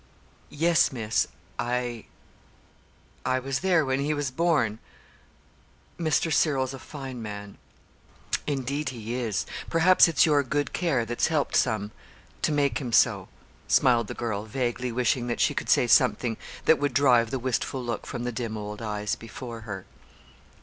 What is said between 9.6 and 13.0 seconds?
Perhaps it's your good care that's helped, some to make him